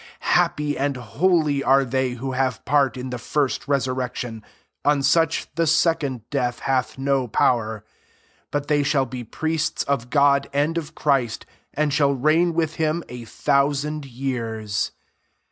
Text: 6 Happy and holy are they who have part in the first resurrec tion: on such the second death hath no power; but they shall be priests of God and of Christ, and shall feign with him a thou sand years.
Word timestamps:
6 0.13 0.13
Happy 0.31 0.75
and 0.75 0.97
holy 0.97 1.63
are 1.63 1.85
they 1.85 2.13
who 2.13 2.31
have 2.31 2.65
part 2.65 2.97
in 2.97 3.11
the 3.11 3.19
first 3.19 3.67
resurrec 3.67 4.15
tion: 4.15 4.43
on 4.83 5.03
such 5.03 5.45
the 5.53 5.67
second 5.67 6.27
death 6.31 6.57
hath 6.61 6.97
no 6.97 7.27
power; 7.27 7.85
but 8.49 8.67
they 8.67 8.81
shall 8.81 9.05
be 9.05 9.23
priests 9.23 9.83
of 9.83 10.09
God 10.09 10.49
and 10.53 10.75
of 10.75 10.95
Christ, 10.95 11.45
and 11.75 11.93
shall 11.93 12.15
feign 12.17 12.55
with 12.55 12.77
him 12.77 13.03
a 13.09 13.25
thou 13.25 13.73
sand 13.73 14.05
years. 14.07 14.91